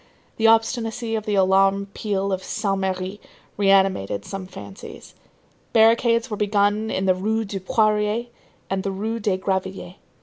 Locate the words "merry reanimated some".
2.79-4.47